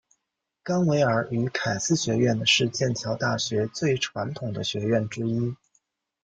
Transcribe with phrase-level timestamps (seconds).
[0.63, 5.55] 冈维尔与凯斯学院是剑桥大学最传统的学院之一。